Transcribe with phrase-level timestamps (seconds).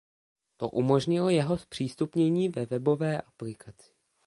[0.57, 3.91] To umožnilo jeho zpřístupnění ve webové aplikaci.